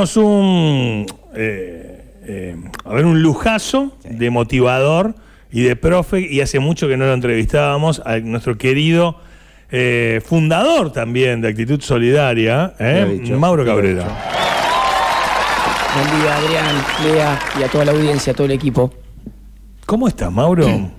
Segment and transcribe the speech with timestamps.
[0.00, 5.14] tenemos un, eh, eh, a ver, un lujazo de motivador
[5.52, 9.16] y de profe, y hace mucho que no lo entrevistábamos, a nuestro querido
[9.70, 13.20] eh, fundador también de Actitud Solidaria, ¿eh?
[13.36, 14.06] Mauro Cabrera.
[15.94, 18.92] Buen día, Adrián, Lea y a toda la audiencia, a todo el equipo.
[19.84, 20.90] ¿Cómo estás, Mauro?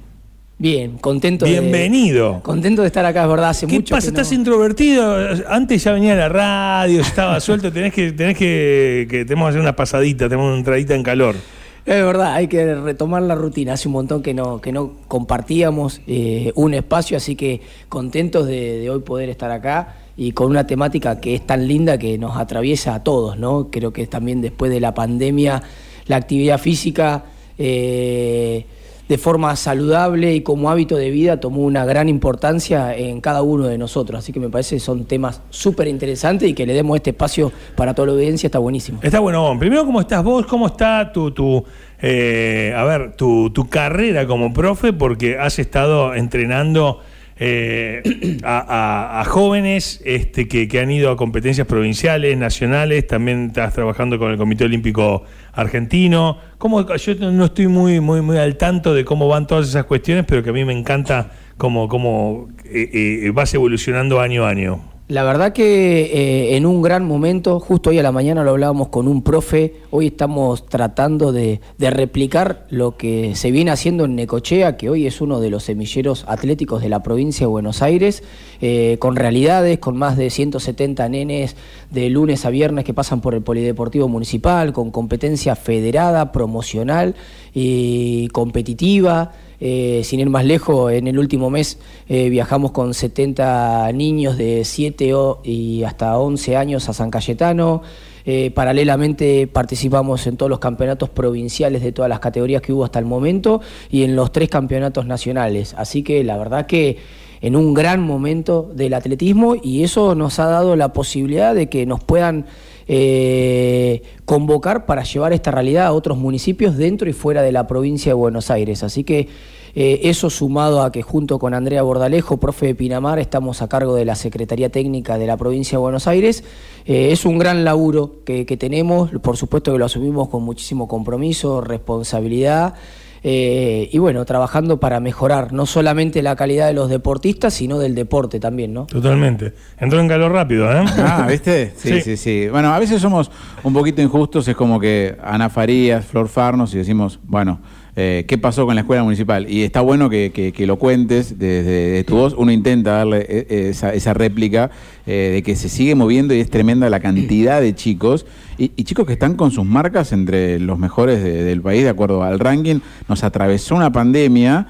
[0.62, 2.36] Bien, contento Bienvenido.
[2.36, 2.42] de.
[2.42, 3.96] Contento de estar acá, es verdad, hace ¿Qué mucho.
[3.96, 4.06] pasa?
[4.10, 5.18] que no- ¿Estás introvertido?
[5.50, 9.50] Antes ya venía a la radio, estaba suelto, tenés que, tenés que, que tenemos que
[9.50, 11.36] hacer una pasadita, tenemos una entradita en calor.
[11.84, 13.74] Es verdad, hay que retomar la rutina.
[13.74, 18.78] Hace un montón que no, que no compartíamos eh, un espacio, así que contentos de,
[18.82, 22.38] de hoy poder estar acá y con una temática que es tan linda que nos
[22.38, 23.70] atraviesa a todos, ¿no?
[23.72, 25.64] Creo que también después de la pandemia,
[26.06, 27.24] la actividad física
[27.58, 28.68] eh,
[29.12, 33.68] de forma saludable y como hábito de vida tomó una gran importancia en cada uno
[33.68, 34.20] de nosotros.
[34.20, 37.52] Así que me parece que son temas súper interesantes y que le demos este espacio
[37.76, 39.00] para toda la audiencia está buenísimo.
[39.04, 39.54] Está bueno.
[39.60, 40.46] Primero, ¿cómo estás vos?
[40.46, 41.62] ¿Cómo está tu, tu
[42.02, 44.94] eh, a ver, tu, tu carrera como profe?
[44.94, 47.02] Porque has estado entrenando
[47.40, 48.02] eh,
[48.44, 54.20] a, a- jóvenes este, que, que han ido a competencias provinciales, nacionales, también estás trabajando
[54.20, 56.38] con el Comité Olímpico Argentino.
[56.58, 60.26] ¿Cómo, yo no estoy muy, muy, muy al tanto de cómo van todas esas cuestiones,
[60.28, 62.90] pero que a mí me encanta cómo, cómo eh,
[63.24, 64.91] eh, vas evolucionando año a año.
[65.12, 68.88] La verdad que eh, en un gran momento, justo hoy a la mañana lo hablábamos
[68.88, 74.78] con un profe, hoy estamos tratando de, replicar lo que se viene haciendo en Necochea,
[74.78, 78.24] que hoy es uno de los semilleros atléticos de la provincia de Buenos Aires,
[78.62, 81.58] eh, con realidades, con más de 170 nenes
[81.90, 87.16] de lunes a viernes que pasan por el Polideportivo Municipal, con competencia federada, promocional
[87.54, 89.34] y competitiva.
[89.64, 91.78] Eh, sin ir más lejos, en el último mes
[92.10, 97.84] eh, viajamos con 70 niños de 7 o- y hasta 11 años a San Cayetano.
[98.26, 103.00] Eh, paralelamente participamos en todos los campeonatos provinciales de todas las categorías que hubo hasta
[103.00, 105.74] el momento y en los tres campeonatos nacionales.
[105.78, 106.98] Así que la verdad que
[107.42, 111.86] en un gran momento del atletismo y eso nos ha dado la posibilidad de que
[111.86, 112.46] nos puedan
[112.88, 118.12] eh, convocar para llevar esta realidad a otros municipios dentro y fuera de la provincia
[118.12, 118.84] de Buenos Aires.
[118.84, 119.28] Así que
[119.74, 123.96] eh, eso sumado a que junto con Andrea Bordalejo, profe de Pinamar, estamos a cargo
[123.96, 126.44] de la Secretaría Técnica de la provincia de Buenos Aires,
[126.86, 130.88] eh, es un gran laburo que, que tenemos, por supuesto que lo asumimos con muchísimo
[130.88, 132.76] compromiso, responsabilidad.
[133.24, 137.94] Eh, y bueno, trabajando para mejorar no solamente la calidad de los deportistas, sino del
[137.94, 138.86] deporte también, ¿no?
[138.88, 139.54] Totalmente.
[139.80, 140.84] Entró en calor rápido, ¿eh?
[140.98, 141.74] Ah, ¿viste?
[141.78, 142.02] Sí, Sí.
[142.02, 143.30] sí, sí, Bueno, a veces somos
[143.64, 147.60] un poquito injustos, es como que Ana Farías, Flor Farnos, y decimos, bueno,
[148.04, 149.50] eh, ¿qué pasó con la escuela municipal?
[149.50, 152.34] Y está bueno que, que- lo cuentes desde de tu voz.
[152.38, 154.72] Uno intenta darle eh, eh, esa, esa réplica
[155.06, 158.26] de que se sigue moviendo y es tremenda la cantidad de chicos.
[158.58, 162.24] Y, chicos que están con sus marcas entre los mejores de- del país, de acuerdo
[162.24, 162.80] al ranking.
[163.08, 164.68] Nos atravesó una pandemia.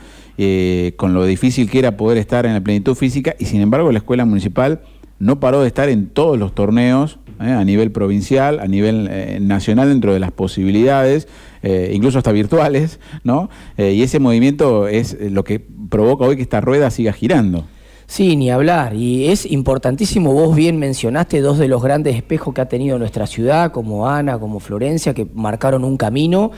[0.98, 4.00] con lo difícil que era poder estar en la plenitud física y sin embargo la
[4.00, 4.82] escuela municipal
[5.20, 7.52] no paró de estar en todos los torneos, ¿eh?
[7.52, 11.28] a nivel provincial, a nivel eh, nacional, dentro de las posibilidades,
[11.64, 13.50] eh, incluso hasta virtuales, ¿no?
[13.78, 17.66] Y ese movimiento es lo que provoca hoy que esta rueda siga girando.
[18.08, 18.94] Sí, ni hablar.
[18.94, 23.26] Y es importantísimo, vos bien mencionaste dos de los grandes espejos que ha tenido nuestra
[23.26, 26.52] ciudad, como Ana, como Florencia, que marcaron un camino.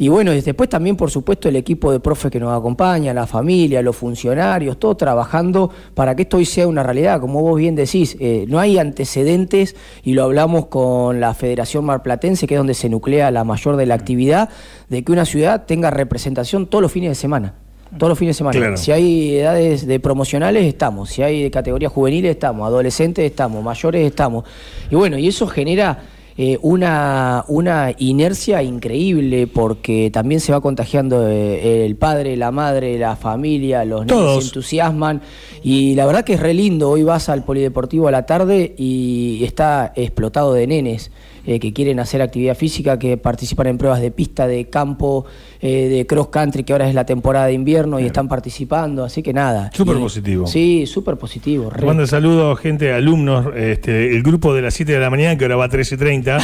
[0.00, 3.26] Y bueno, y después también, por supuesto, el equipo de profes que nos acompaña, la
[3.26, 7.20] familia, los funcionarios, todo trabajando para que esto hoy sea una realidad.
[7.20, 12.46] Como vos bien decís, eh, no hay antecedentes, y lo hablamos con la Federación Marplatense,
[12.46, 14.48] que es donde se nuclea la mayor de la actividad,
[14.88, 17.56] de que una ciudad tenga representación todos los fines de semana.
[17.98, 18.58] Todos los fines de semana.
[18.58, 18.76] Claro.
[18.78, 21.10] Si hay edades de promocionales, estamos.
[21.10, 22.66] Si hay de categorías juveniles, estamos.
[22.66, 23.62] Adolescentes, estamos.
[23.62, 24.46] Mayores, estamos.
[24.90, 25.98] Y bueno, y eso genera
[26.42, 32.98] eh, una, una inercia increíble porque también se va contagiando eh, el padre, la madre,
[32.98, 34.44] la familia, los niños Todos.
[34.44, 35.20] se entusiasman.
[35.62, 36.88] Y la verdad que es re lindo.
[36.88, 41.10] Hoy vas al polideportivo a la tarde y está explotado de nenes.
[41.46, 45.24] Eh, que quieren hacer actividad física, que participan en pruebas de pista, de campo,
[45.60, 49.22] eh, de cross country, que ahora es la temporada de invierno y están participando, así
[49.22, 49.70] que nada.
[49.74, 50.46] Súper positivo.
[50.46, 51.68] Sí, súper positivo.
[51.70, 51.86] Te re.
[51.86, 55.56] mando saludos, gente, alumnos, este, el grupo de las 7 de la mañana, que ahora
[55.56, 56.40] va a 13.30.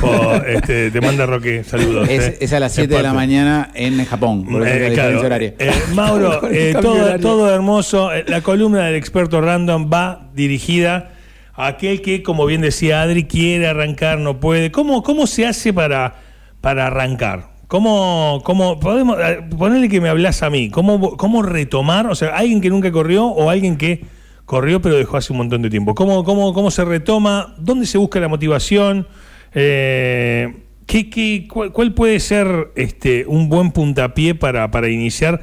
[0.02, 2.08] o, este, te manda Roque, saludos.
[2.08, 2.38] Es, eh.
[2.40, 5.54] es a las 7 de la mañana en Japón, por Eh, la claro, horaria.
[5.58, 8.10] eh, Mauro, eh, todo, hermoso.
[8.26, 11.12] La columna del experto random va dirigida
[11.56, 14.70] aquel que, como bien decía Adri, quiere arrancar, no puede.
[14.70, 16.16] ¿Cómo, cómo se hace para,
[16.60, 17.56] para arrancar?
[17.66, 20.70] ¿Cómo, cómo podemos eh, ponerle que me hablas a mí?
[20.70, 22.06] ¿Cómo, ¿Cómo retomar?
[22.06, 24.04] O sea, alguien que nunca corrió o alguien que
[24.44, 25.94] corrió pero dejó hace un montón de tiempo.
[25.94, 27.54] ¿Cómo, cómo, cómo se retoma?
[27.58, 29.08] ¿Dónde se busca la motivación?
[29.54, 30.54] Eh,
[30.86, 35.40] ¿qué, qué, cuál, cuál puede ser este, un buen puntapié para, para iniciar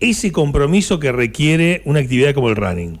[0.00, 3.00] ese compromiso que requiere una actividad como el running?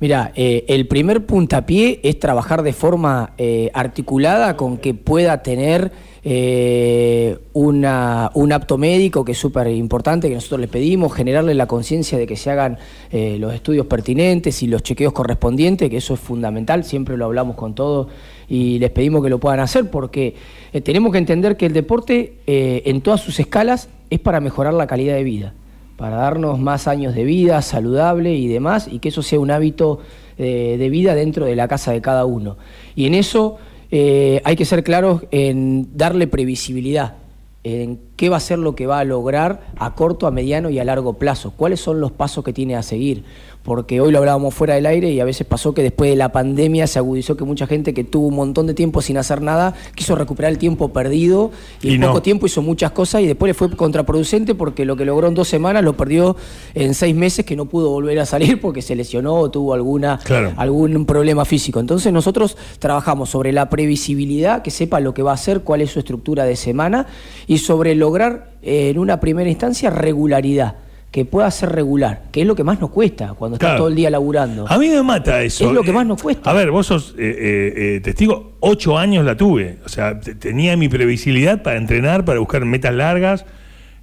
[0.00, 5.92] Mira, eh, el primer puntapié es trabajar de forma eh, articulada con que pueda tener
[6.24, 11.66] eh, una, un apto médico, que es súper importante, que nosotros le pedimos, generarle la
[11.66, 12.78] conciencia de que se hagan
[13.12, 17.74] los estudios pertinentes y los chequeos correspondientes, que eso es fundamental, siempre lo hablamos con
[17.74, 18.06] todos
[18.48, 20.34] y les pedimos que lo puedan hacer, porque
[20.82, 25.14] tenemos que entender que el deporte en todas sus escalas es para mejorar la calidad
[25.14, 25.54] de vida
[26.00, 29.98] para darnos más años de vida saludable y demás, y que eso sea un hábito
[30.38, 32.56] eh, de vida dentro de la casa de cada uno.
[32.96, 33.58] Y en eso
[33.90, 37.16] eh, hay que ser claros en darle previsibilidad,
[37.64, 40.78] en qué va a ser lo que va a lograr a corto, a mediano y
[40.78, 43.24] a largo plazo, cuáles son los pasos que tiene a seguir
[43.70, 46.32] porque hoy lo hablábamos fuera del aire y a veces pasó que después de la
[46.32, 49.74] pandemia se agudizó que mucha gente que tuvo un montón de tiempo sin hacer nada
[49.94, 52.08] quiso recuperar el tiempo perdido y, Y en no.
[52.08, 55.34] poco tiempo hizo muchas cosas y después le fue contraproducente porque lo que logró en
[55.34, 56.34] dos semanas lo perdió
[56.74, 60.18] en seis meses que no pudo volver a salir porque se lesionó o tuvo alguna,
[60.24, 60.52] Claro.
[60.56, 61.78] algún problema físico.
[61.78, 65.92] Entonces nosotros trabajamos sobre la previsibilidad, que sepa lo que va a hacer, cuál es
[65.92, 67.06] su estructura de semana
[67.46, 70.74] y sobre lograr eh, en una primera instancia regularidad
[71.10, 73.96] que pueda ser regular, que es lo que más nos cuesta cuando estás todo el
[73.96, 74.66] día laburando.
[74.68, 75.66] A mí me mata eso.
[75.66, 76.48] Es lo que más nos cuesta.
[76.48, 79.78] A ver, vos sos eh, eh, eh, testigo, ocho años la tuve.
[79.84, 83.44] O sea, te- tenía mi previsibilidad para entrenar, para buscar metas largas.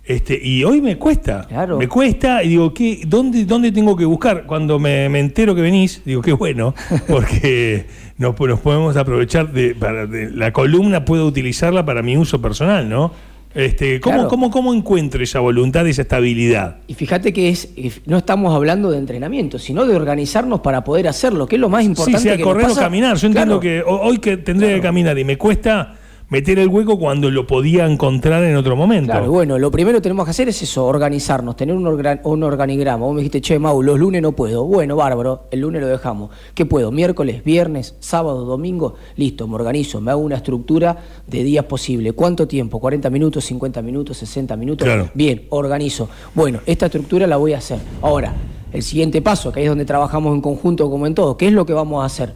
[0.03, 1.45] Este, y hoy me cuesta.
[1.47, 1.77] Claro.
[1.77, 4.45] Me cuesta y digo, ¿qué, dónde, ¿dónde tengo que buscar?
[4.45, 6.73] Cuando me, me entero que venís, digo, qué bueno,
[7.07, 7.87] porque
[8.17, 12.87] nos, nos podemos aprovechar de, para, de- la columna, puedo utilizarla para mi uso personal,
[12.89, 13.11] ¿no?
[13.55, 14.29] Este, ¿cómo, Claro.
[14.29, 16.77] cómo, ¿Cómo encuentro esa voluntad, esa estabilidad?
[16.87, 17.69] Y fíjate que es
[18.05, 21.83] no estamos hablando de entrenamiento, sino de organizarnos para poder hacerlo, que es lo más
[21.83, 23.17] importante Sí, sea que correr nos o caminar.
[23.17, 25.95] Yo entiendo que ho- hoy que tendré que caminar y me cuesta
[26.29, 29.11] meter el hueco cuando lo podía encontrar en otro momento.
[29.13, 32.43] Claro, bueno, lo primero que tenemos que hacer es eso, organizarnos, tener un, organ- un
[32.43, 33.05] organigrama.
[33.05, 34.65] Vos me dijiste, che, Mau, los lunes no puedo.
[34.65, 36.29] Bueno, bárbaro, el lunes lo dejamos.
[36.53, 36.91] ¿Qué puedo?
[36.91, 38.95] Miércoles, viernes, sábado, domingo.
[39.15, 42.11] Listo, me organizo, me hago una estructura de días posible.
[42.13, 42.81] ¿Cuánto tiempo?
[42.81, 44.85] ¿40 minutos, 50 minutos, 60 minutos?
[44.85, 45.09] Claro.
[45.13, 46.09] Bien, organizo.
[46.35, 47.79] Bueno, esta estructura la voy a hacer.
[48.01, 48.33] Ahora,
[48.73, 51.53] el siguiente paso, que ahí es donde trabajamos en conjunto como en todo, ¿qué es
[51.53, 52.33] lo que vamos a hacer?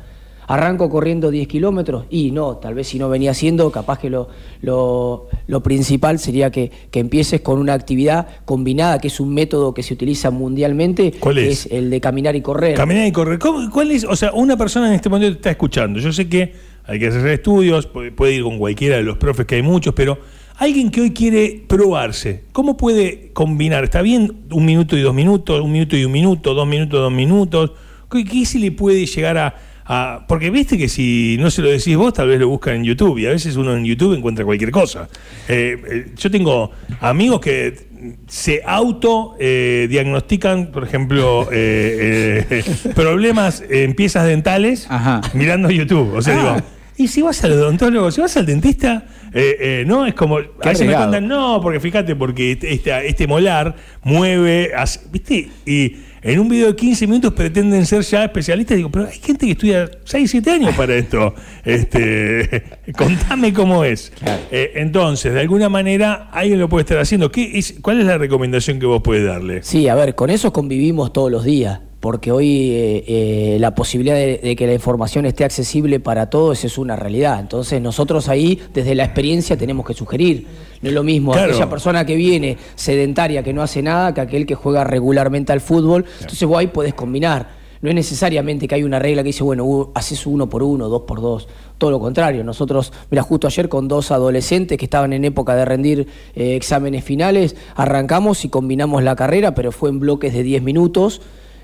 [0.54, 4.28] Arranco corriendo 10 kilómetros y no, tal vez si no venía haciendo, capaz que lo,
[4.62, 9.74] lo, lo principal sería que, que empieces con una actividad combinada, que es un método
[9.74, 11.68] que se utiliza mundialmente, ¿Cuál que es?
[11.72, 12.76] el de caminar y correr.
[12.76, 13.40] Caminar y correr.
[13.40, 14.04] ¿Cómo- ¿Cuál es?
[14.04, 16.00] O sea, una persona en este momento te está escuchando.
[16.00, 16.54] Yo sé que
[16.86, 19.94] hay que hacer estudios, puede, puede ir con cualquiera de los profes que hay muchos,
[19.94, 20.18] pero
[20.58, 23.84] alguien que hoy quiere probarse, ¿cómo puede combinar?
[23.84, 27.12] ¿Está bien un minuto y dos minutos, un minuto y un minuto, dos minutos, dos
[27.12, 27.72] minutos?
[28.12, 29.56] ¿Qué, qué se le puede llegar a,
[29.86, 32.84] a- Porque viste que si no se lo decís vos, tal vez lo buscan en
[32.84, 35.10] YouTube y a veces uno en YouTube encuentra cualquier cosa.
[35.48, 37.90] Eh, eh, yo tengo amigos que
[38.28, 41.48] se auto eh, diagnostican, por ejemplo,
[42.96, 45.22] problemas en piezas dentales Ajá.
[45.34, 46.14] mirando YouTube.
[46.16, 46.38] O sea, Ah.
[46.56, 46.68] digo,
[46.98, 50.38] y si vas al odontólogo, si vas al dentista, eh, eh, no, es como.
[50.38, 54.72] A veces me cuentan, no, porque fíjate, porque este, este, este molar mueve,
[55.12, 55.50] ¿viste?
[55.66, 58.78] Y en un video de 15 minutos pretenden ser ya especialistas.
[58.78, 61.34] Digo, pero hay gente que estudia 6, 7 años para esto.
[61.64, 62.64] Este,
[62.98, 64.12] contame cómo es.
[64.18, 64.42] Claro.
[64.52, 67.32] Eh, entonces, de alguna manera, alguien lo puede estar haciendo.
[67.32, 69.62] ¿Qué es, ¿Cuál es la recomendación que vos puedes darle?
[69.62, 74.16] Sí, a ver, con eso convivimos todos los días, porque hoy eh, eh, la posibilidad
[74.16, 77.40] de, de que la información esté accesible para todos es una realidad.
[77.40, 80.46] Entonces nosotros ahí, desde la experiencia, tenemos que sugerir.
[80.82, 81.52] No es lo mismo Claro.
[81.52, 85.62] aquella persona que viene sedentaria, que no hace nada, que aquel que juega regularmente al
[85.62, 86.04] fútbol.
[86.20, 87.62] Entonces vos ahí podés combinar.
[87.82, 91.04] No es necesariamente que hay una regla que dice, bueno, haces uno por uno, dos
[91.04, 91.48] por dos.
[91.80, 92.44] Todo lo contrario.
[92.44, 97.04] Nosotros, mira, justo ayer con dos adolescentes que estaban en época de rendir eh, exámenes
[97.04, 101.22] finales, arrancamos y combinamos la carrera, pero fue en bloques de 10 minutos.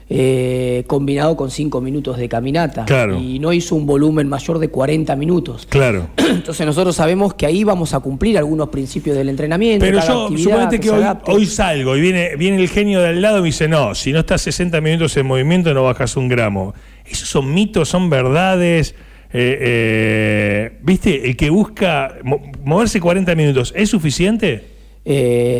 [0.09, 3.19] Eh, combinado con 5 minutos de caminata Claro.
[3.19, 5.65] y no hizo un volumen mayor de 40 minutos.
[5.69, 6.07] Claro.
[6.17, 9.85] Entonces nosotros sabemos que ahí vamos a cumplir algunos principios del entrenamiento.
[9.85, 10.89] Pero yo, suponete que
[11.25, 14.13] hoy, salgo y viene, viene el genio de al lado y me dice, no, si
[14.13, 16.73] no estás 60 minutos en movimiento no bajas un gramo.
[17.05, 18.95] Esos son mitos, son verdades.
[19.33, 21.27] eh, eh, ¿Viste?
[21.29, 24.67] El que busca mo- moverse 40 minutos, ¿es suficiente?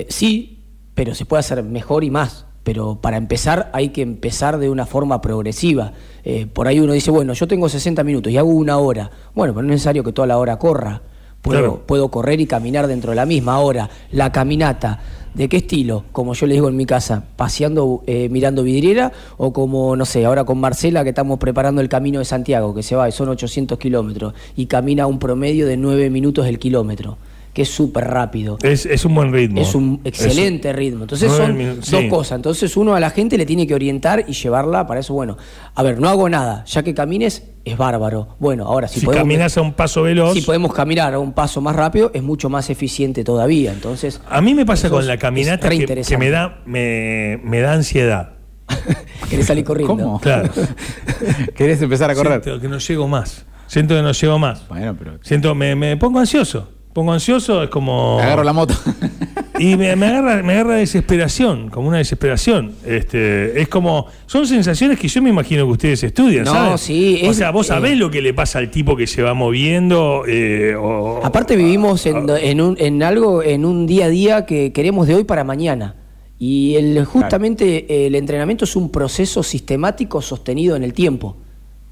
[0.10, 0.64] Sí,
[0.96, 2.47] pero se puede hacer mejor y más.
[2.68, 5.94] Pero para empezar hay que empezar de una forma progresiva.
[6.26, 9.10] Eh, por ahí uno dice, bueno, yo tengo 60 minutos y hago una hora.
[9.34, 11.02] Bueno, pero no es necesario que toda la hora corra.
[11.42, 11.84] Puedo, Claro.
[11.86, 13.54] puedo correr y caminar dentro de la misma.
[13.54, 15.00] Ahora, la caminata,
[15.34, 16.04] ¿de qué estilo?
[16.12, 20.26] Como yo le digo en mi casa, paseando, eh, mirando vidriera, o como, no sé,
[20.26, 23.30] ahora con Marcela que estamos preparando el camino de Santiago, que se va, y son
[23.30, 27.18] 800 kilómetros, y camina un promedio de 9 minutos el kilómetro,
[27.58, 28.60] que es súper rápido.
[28.62, 29.60] Es, es un buen ritmo.
[29.60, 31.06] Es un excelente ritmo.
[31.06, 32.08] Entonces son dos sí.
[32.08, 32.36] cosas.
[32.36, 35.16] Entonces uno a la gente le tiene que orientar y llevarla para eso.
[35.16, 35.38] Bueno,
[35.74, 36.64] a ver, no hago nada.
[36.66, 38.36] Ya que camines, es bárbaro.
[38.38, 40.36] Bueno, ahora si, Si, podemos, caminas a un paso veloz.
[40.36, 43.74] si podemos caminar a un paso más rápido, es mucho más eficiente todavía.
[43.74, 48.34] Entonces, A mí me pasa con la caminata que me da me, me da ansiedad.
[49.32, 49.96] Querés salir corriendo.
[49.96, 50.20] ¿Cómo?
[50.20, 50.52] Claro.
[51.56, 52.44] ¿Querés empezar a correr?
[52.44, 53.48] Siento que no llego más.
[53.66, 54.68] Siento que no llego más.
[54.68, 55.18] Bueno, pero.
[55.24, 56.77] Siento, me, me pongo ansioso.
[56.98, 58.18] Pongo ansioso, es como.
[58.20, 58.74] Agarro la moto.
[59.60, 62.74] Y me, me agarra, me agarra desesperación, como una desesperación.
[62.86, 67.32] Este, es como, son sensaciones que yo me imagino que ustedes estudian, No, sí, O
[67.32, 70.24] es- sea, vos sabés eh, lo que le pasa al tipo que se va moviendo.
[70.28, 74.72] eh, o- Aparte vivimos en, en un, en algo, en un día a día que
[74.74, 75.96] queremos de hoy para mañana.
[76.40, 81.38] Y el, justamente el entrenamiento es un proceso sistemático sostenido en el tiempo.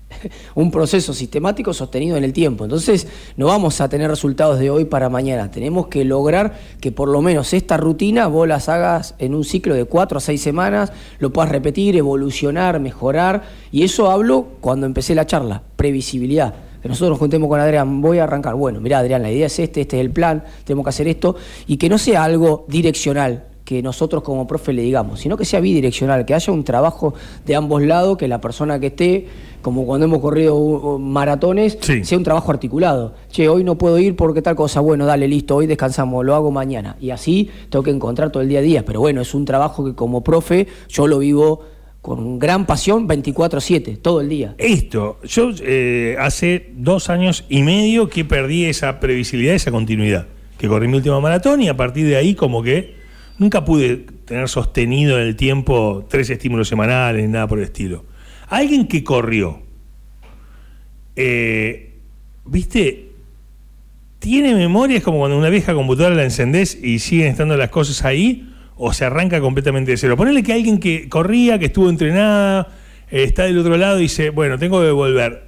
[0.55, 2.63] un proceso sistemático sostenido en el tiempo.
[2.63, 3.07] Entonces,
[3.37, 5.51] no vamos a tener resultados de hoy para mañana.
[5.51, 9.73] Tenemos que lograr que por lo menos esta rutina vos las hagas en un ciclo
[9.73, 13.43] de cuatro a seis semanas, lo puedas repetir, evolucionar, mejorar.
[13.71, 16.55] Y eso hablo cuando empecé la charla, previsibilidad.
[16.81, 18.55] Que nosotros nos juntemos con Adrián, voy a arrancar.
[18.55, 21.35] Bueno, mira Adrián, la idea es este, este es el plan, tenemos que hacer esto.
[21.65, 25.59] Y que no sea algo direccional, que nosotros como profe le digamos, sino que sea
[25.59, 29.27] bidireccional, que haya un trabajo de ambos lados, que la persona que esté,
[29.63, 32.05] como cuando hemos corrido uh, uh, maratones, Sí.
[32.05, 33.15] sea un trabajo articulado.
[33.31, 36.51] Che, hoy no puedo ir porque tal cosa, bueno, dale, listo, hoy descansamos, lo hago
[36.51, 36.95] mañana.
[37.01, 38.85] Y así tengo que encontrar todo el día a día.
[38.85, 41.61] Pero bueno, es un trabajo que como profe yo lo vivo
[42.01, 44.53] con gran pasión 24/7, todo el día.
[44.59, 50.27] Esto, yo eh, hace dos años y medio que perdí esa previsibilidad, esa continuidad.
[50.59, 52.93] Que corrí mi última maratón y a partir de ahí como que
[53.37, 58.05] nunca pude tener sostenido en el tiempo tres estímulos semanales ni nada por el estilo.
[58.47, 59.61] Alguien que corrió,
[61.15, 61.93] eh,
[62.45, 63.11] ¿viste?
[64.19, 64.97] ¿Tiene memoria?
[64.97, 68.91] Es como cuando una vieja computadora la encendés y siguen estando las cosas ahí, o
[68.91, 70.17] se arranca completamente de cero.
[70.17, 72.67] Ponerle que alguien que corría, que estuvo entrenada,
[73.09, 75.45] eh, está del otro lado y dice, bueno, tengo que volver.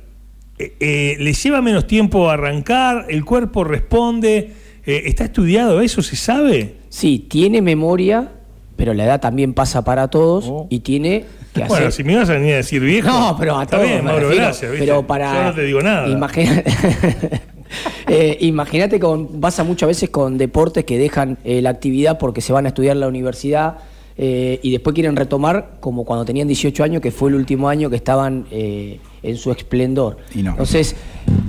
[0.60, 3.06] Eh, ¿Le lleva menos tiempo arrancar?
[3.10, 4.54] ¿El cuerpo responde?
[4.86, 6.02] ¿Está estudiado eso?
[6.02, 6.77] ¿Se sabe?
[6.90, 8.30] Sí, tiene memoria,
[8.76, 10.68] pero la edad también pasa para todos Oh.
[10.70, 11.70] y tiene que hacer...
[11.78, 13.08] Bueno, si me ibas a venir a decir viejo.
[13.08, 14.72] No, pero a está todos bien, me Mauro, refiero, gracias.
[14.72, 14.86] ¿viste?
[14.86, 15.34] Pero para.
[15.34, 16.08] Yo no te digo nada.
[16.08, 16.64] Imagina-
[18.08, 22.54] Eh, Imagínate, con, pasa muchas veces con deportes que dejan eh, la actividad porque se
[22.54, 23.80] van a estudiar en la universidad
[24.18, 27.90] eh, y después quieren retomar, como cuando tenían 18 años, que fue el último año
[27.90, 30.18] que estaban eh, en su esplendor.
[30.34, 30.52] Y no.
[30.52, 30.96] Entonces,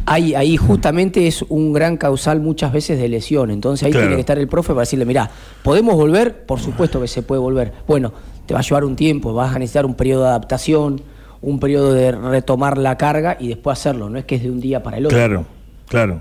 [0.09, 3.51] ahí, ahí justamente es un gran causal muchas veces de lesión.
[3.51, 4.07] Entonces ahí Claro.
[4.07, 5.31] tiene que estar el profe para decirle, mirá,
[5.63, 6.45] ¿podemos volver?
[6.47, 7.73] Por supuesto que se puede volver.
[7.87, 8.13] Bueno,
[8.47, 11.01] te va a llevar un tiempo, vas a necesitar un periodo de adaptación,
[11.41, 14.09] un periodo de retomar la carga y después hacerlo.
[14.11, 15.17] No es que es de un día para el otro.
[15.19, 15.45] Claro,
[15.87, 16.21] claro.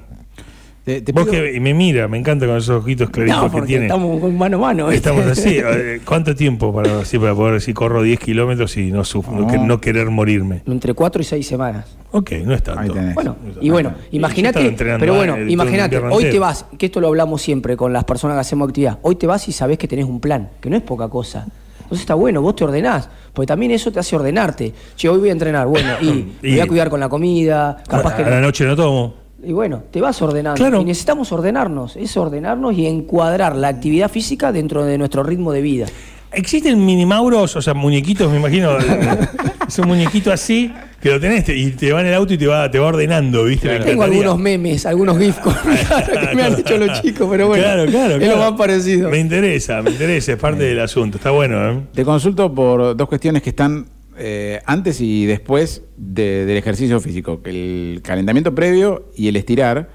[0.87, 3.59] Te, te Vos pido- que y me mira, me encanta con esos ojitos claritos No,
[3.59, 3.87] que tiene.
[3.87, 4.89] estamos con mano a mano.
[4.89, 5.57] Estamos así.
[5.67, 9.45] Eh, ¿Cuánto tiempo para, así, para poder decir corro 10 kilómetros y no, suf- no,
[9.47, 9.65] que- No.
[9.65, 10.61] no querer morirme?
[10.65, 11.97] Entre cuatro y seis semanas.
[12.11, 12.95] Ok, no es tanto.
[13.13, 17.75] Bueno, y bueno, imagínate, pero bueno, imagínate, hoy te vas, que esto lo hablamos siempre
[17.75, 20.51] con las personas que hacemos actividad, hoy te vas y sabes que tenés un plan,
[20.61, 21.45] que no es poca cosa.
[21.81, 24.73] Entonces está bueno, vos te ordenás, porque también eso te hace ordenarte.
[24.95, 26.05] Che, hoy voy a entrenar, bueno, y,
[26.41, 29.26] me voy a cuidar con la comida, capaz que a la noche no tomo.
[29.43, 30.57] Y bueno, te vas ordenando.
[30.57, 30.81] Claro.
[30.81, 35.61] Y necesitamos ordenarnos, es ordenarnos y encuadrar la actividad física dentro de nuestro ritmo de
[35.61, 35.85] vida.
[36.31, 38.71] Existen minimauros, o sea, muñequitos, me imagino.
[39.67, 42.37] es un muñequito así, que lo tenés te- y te va en el auto y
[42.37, 43.69] te va, te va ordenando, ¿viste?
[43.69, 45.53] Me Tengo algunos memes, algunos GIFs con
[46.29, 48.35] que me han hecho los chicos, pero bueno, Claro, claro, es claro.
[48.37, 49.09] lo más parecido.
[49.09, 51.17] Me interesa, me interesa, es parte del asunto.
[51.17, 51.79] Está bueno, ¿eh?
[51.93, 53.85] Te consulto por dos cuestiones que están
[54.17, 59.89] eh, antes y después de- del ejercicio físico, el calentamiento previo y el estirar,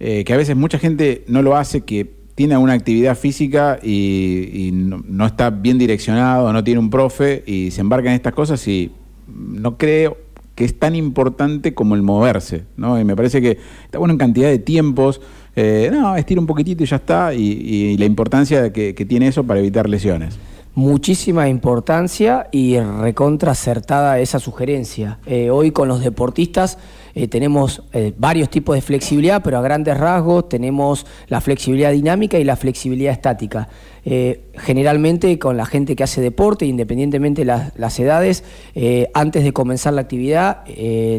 [0.00, 4.70] eh, que a veces mucha gente no lo hace, que tiene una actividad física y,
[4.72, 8.92] no, está bien direccionado, no tiene un profe y se embarca en estas cosas y
[9.26, 10.16] no creo
[10.54, 12.98] que es tan importante como el moverse, ¿no?
[13.00, 15.20] Y me parece que está bueno en cantidad de tiempos,
[15.56, 19.42] eh, no, estira un poquitito y ya está, y, y la importancia que tiene eso
[19.44, 20.38] para evitar lesiones.
[20.78, 25.18] Muchísima importancia y recontra acertada esa sugerencia.
[25.26, 26.78] Eh, hoy con los deportistas
[27.16, 32.38] eh, tenemos eh, varios tipos de flexibilidad, pero a grandes rasgos tenemos la flexibilidad dinámica
[32.38, 33.68] y la flexibilidad estática.
[34.54, 38.42] Generalmente con la gente que hace deporte, independientemente de las, las edades,
[39.12, 40.64] antes de comenzar la actividad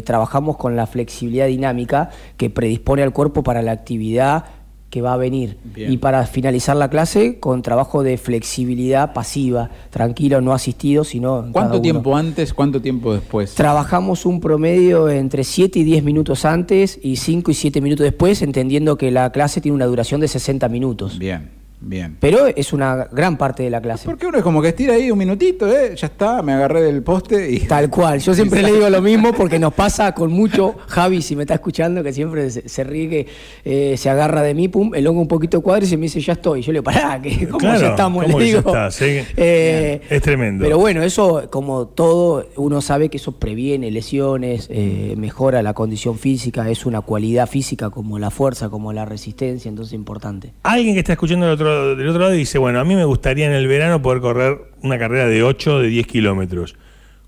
[0.04, 4.44] trabajamos con la flexibilidad dinámica que predispone al cuerpo para la actividad
[4.90, 5.56] que va a venir.
[5.64, 5.90] Bien.
[5.92, 11.46] Y para finalizar la clase con trabajo de flexibilidad pasiva, tranquilo, no asistido, sino...
[11.52, 13.54] ¿Cuánto tiempo antes, cuánto tiempo después?
[13.54, 18.42] Trabajamos un promedio entre 7 y 10 minutos antes y 5 y 7 minutos después,
[18.42, 21.18] entendiendo que la clase tiene una duración de 60 minutos.
[21.18, 22.16] Bien, bien.
[22.20, 24.04] Pero es una gran parte de la clase.
[24.06, 25.94] Porque uno es como que estira ahí un minutito, ¿eh?
[25.96, 27.60] Ya está, me agarré del poste y.
[27.68, 31.36] Tal cual, yo siempre le digo lo mismo porque nos pasa con mucho, Javi, si
[31.36, 33.26] me está escuchando, que siempre se, se ríe, que
[33.64, 36.20] eh, se agarra de mí, pum, el hongo un poquito cuadro y se me dice,
[36.20, 36.62] ya estoy.
[36.62, 38.24] Yo le digo, pará, que ¿cómo Claro, ya estamos?
[38.24, 38.70] ¿cómo le ya digo.
[38.70, 38.90] está?
[38.90, 39.20] Sí.
[39.36, 40.64] Eh, Es tremendo.
[40.64, 46.18] Pero bueno, eso, como todo, uno sabe que eso previene lesiones, eh, mejora la condición
[46.18, 50.52] física, es una cualidad física como la fuerza, como la resistencia, entonces es importante.
[50.62, 53.46] Alguien que está escuchando del otro, del otro lado dice, bueno, a mí me gustaría
[53.46, 56.76] en el verano poder correr una carrera de 8, de 10 kilómetros.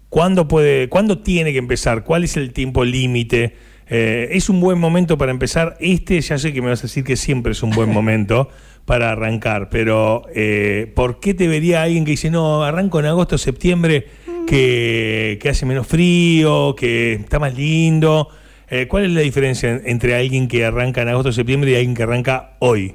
[0.08, 2.04] ¿Cuándo, puede, ¿Cuándo tiene que empezar?
[2.04, 3.56] ¿Cuál es el tiempo límite?
[3.88, 5.76] Eh, ¿Es un buen momento para empezar?
[5.80, 8.48] Este, ya sé que me vas a decir que siempre es un buen momento
[8.84, 13.38] para arrancar, pero eh, ¿por qué te vería alguien que dice, no, arranco en agosto,
[13.38, 14.06] septiembre,
[14.46, 18.28] que, que hace menos frío, que está más lindo?
[18.68, 21.94] Eh, ¿Cuál es la diferencia en- entre alguien que arranca en agosto, septiembre y alguien
[21.94, 22.94] que arranca hoy?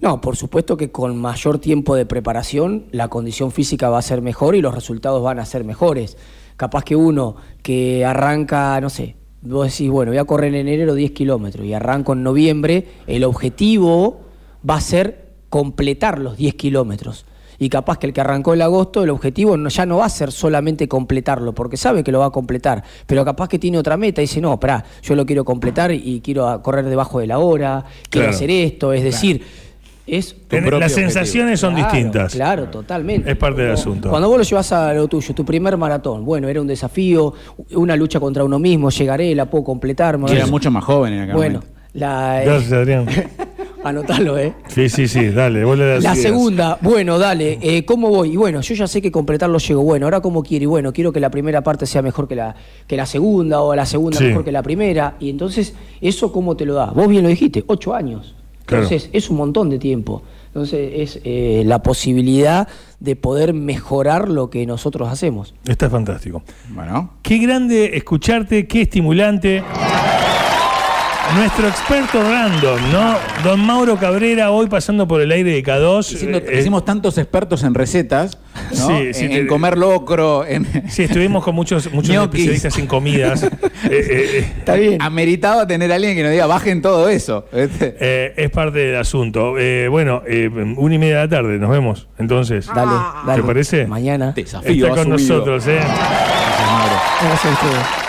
[0.00, 4.22] No, por supuesto que con mayor tiempo de preparación la condición física va a ser
[4.22, 6.16] mejor y los resultados van a ser mejores.
[6.56, 10.94] Capaz que uno que arranca, no sé, vos decís, bueno, voy a correr en enero
[10.94, 14.20] 10 kilómetros y arranco en noviembre, el objetivo
[14.68, 17.24] va a ser completar los 10 kilómetros.
[17.60, 20.08] Y capaz que el que arrancó en agosto, el objetivo no- ya no va a
[20.10, 23.96] ser solamente completarlo, porque sabe que lo va a completar, pero capaz que tiene otra
[23.96, 27.40] meta y dice, no, pará, yo lo quiero completar y quiero correr debajo de la
[27.40, 28.36] hora, quiero Claro.
[28.36, 29.42] hacer esto, es decir,
[30.08, 31.10] es Ten- propio Las objetivo.
[31.10, 32.32] sensaciones son Claro, distintas.
[32.34, 33.30] Claro, totalmente.
[33.30, 34.10] Es parte del asunto.
[34.10, 37.34] Cuando vos lo llevas a lo tuyo, tu primer maratón, bueno, era un desafío,
[37.74, 40.18] una lucha contra uno mismo, llegaré, la puedo completar.
[40.18, 41.78] me Y era mucho más joven en aquel Bueno, momento.
[41.94, 43.06] la, eh, Gracias, Adrián.
[43.84, 44.54] anotalo, ¿eh?
[44.68, 46.22] Sí, sí, sí, dale, vos le das La ideas.
[46.22, 48.32] segunda, bueno, dale, eh, ¿cómo voy?
[48.32, 49.82] Y bueno, yo ya sé que completarlo llego.
[49.82, 50.64] Bueno, ahora cómo quiero.
[50.64, 52.54] Y bueno, quiero que la primera parte sea mejor que la,
[52.86, 54.24] que la segunda o la segunda Sí.
[54.24, 55.14] mejor que la primera.
[55.20, 56.86] Y entonces, ¿eso cómo te lo da?
[56.86, 58.34] Vos bien lo dijiste, ocho años.
[58.68, 58.84] Claro.
[58.84, 60.22] Entonces, es un montón de tiempo.
[60.48, 62.68] Entonces, es eh, la posibilidad
[63.00, 65.54] de poder mejorar lo que nosotros hacemos.
[65.66, 66.42] Está fantástico.
[66.70, 67.14] Bueno.
[67.22, 69.62] Qué grande escucharte, qué estimulante.
[71.36, 73.14] Nuestro experto random, ¿no?
[73.44, 76.08] Don Mauro Cabrera, hoy pasando por el aire de K2.
[76.08, 78.38] Diciendo- eh, hicimos tantos expertos en recetas,
[78.70, 78.88] ¿no?
[78.98, 80.66] Sí, sí, en, te- en comer locro, en...
[80.88, 83.48] Sí, estuvimos con muchos, muchos especialistas en comidas.
[83.84, 85.00] Eh, eh, Está bien.
[85.00, 87.46] Ameritaba tener a alguien que nos diga, bajen todo eso.
[87.52, 89.54] eh, es parte del asunto.
[89.56, 92.08] Eh, bueno, eh, una y media de la tarde, nos vemos.
[92.18, 92.90] Entonces, Dale,
[93.24, 93.40] dale.
[93.40, 93.86] ¿te parece?
[93.86, 94.32] Mañana.
[94.32, 95.34] Desafío Está con asumido.
[95.38, 95.74] nosotros, ¿eh?
[95.76, 96.94] Gracias, Mauro.
[97.22, 98.07] Gracias a ustedes.